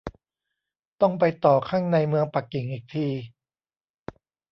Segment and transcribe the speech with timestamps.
[1.01, 3.07] ต้องไปต่อข้างในเมืองปักกิ่งอีกที